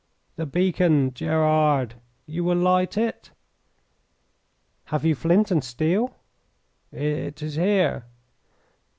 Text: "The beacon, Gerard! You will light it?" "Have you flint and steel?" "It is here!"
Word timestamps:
"The 0.35 0.47
beacon, 0.47 1.13
Gerard! 1.13 1.93
You 2.25 2.43
will 2.43 2.57
light 2.57 2.97
it?" 2.97 3.29
"Have 4.85 5.05
you 5.05 5.13
flint 5.13 5.51
and 5.51 5.63
steel?" 5.63 6.15
"It 6.91 7.43
is 7.43 7.53
here!" 7.53 8.05